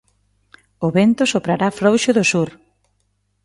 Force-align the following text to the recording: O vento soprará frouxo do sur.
O 0.85 0.87
vento 0.97 1.23
soprará 1.33 1.67
frouxo 1.79 2.11
do 2.17 2.23
sur. 2.31 2.49